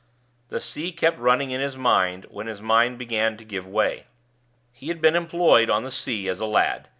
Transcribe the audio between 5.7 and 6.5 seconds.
the sea as a